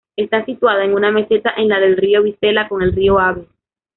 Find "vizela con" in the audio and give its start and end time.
2.23-2.81